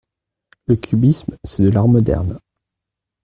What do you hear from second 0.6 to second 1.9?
Le cubisme c’est de l’art